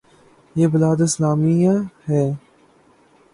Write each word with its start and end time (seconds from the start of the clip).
یہ 0.55 0.67
بلاد 0.67 1.01
اسلامیہ 1.01 1.71
ہیں۔ 2.09 2.29